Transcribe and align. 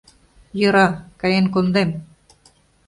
Йӧра... 0.59 0.87
каен 1.19 1.45
кондем. 1.53 1.89